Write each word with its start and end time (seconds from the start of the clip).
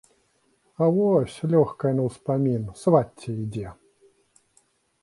А 0.85 0.87
вось, 0.95 1.35
лёгкая 1.51 1.91
на 1.99 2.03
ўспамін, 2.09 2.63
свацця 2.85 3.31
ідзе. 3.45 3.79